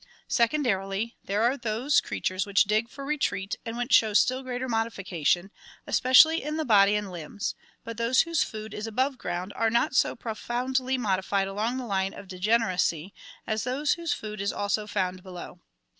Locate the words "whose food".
8.21-8.73, 13.93-14.41